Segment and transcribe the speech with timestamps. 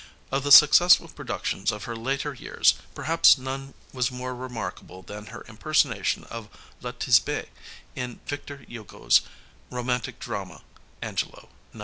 [0.31, 5.45] Of the successful productions of her later years perhaps none was more remarkable than her
[5.47, 6.49] impersonation of
[6.81, 7.49] La Tisbé
[7.95, 9.21] in Victor Hugo's
[9.69, 10.63] romantic drama
[11.03, 11.79] Angelo (1905).